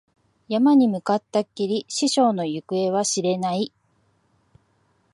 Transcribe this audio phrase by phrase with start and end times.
[0.47, 3.71] 山に向かったきり、師匠の行方は知れない。